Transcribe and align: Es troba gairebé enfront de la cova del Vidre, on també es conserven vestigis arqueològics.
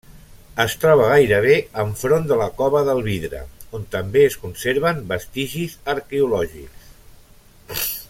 Es 0.61 0.75
troba 0.83 1.09
gairebé 1.11 1.57
enfront 1.83 2.25
de 2.31 2.39
la 2.41 2.47
cova 2.63 2.81
del 2.89 3.03
Vidre, 3.09 3.43
on 3.81 3.87
també 3.99 4.27
es 4.31 4.41
conserven 4.47 5.07
vestigis 5.15 5.81
arqueològics. 5.97 6.95